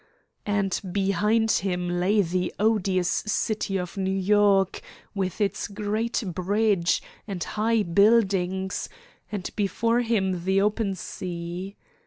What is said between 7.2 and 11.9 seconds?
and high buildings, and before him the open sea.